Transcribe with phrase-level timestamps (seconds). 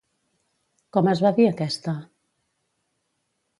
[0.97, 1.95] Com es va dir aquesta?